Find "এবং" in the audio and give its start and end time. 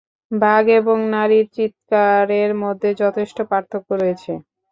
0.79-0.97